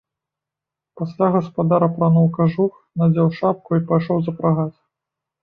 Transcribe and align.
Пасля 1.01 1.27
гаспадар 1.35 1.81
апрануў 1.89 2.27
кажух, 2.39 2.71
надзеў 3.03 3.27
шапку 3.39 3.69
і 3.83 3.87
пайшоў 3.93 4.17
запрагаць. 4.31 4.75